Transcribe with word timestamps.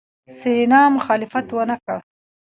سېرېنا 0.37 0.81
مخالفت 0.95 1.47
ونکړ. 1.57 1.97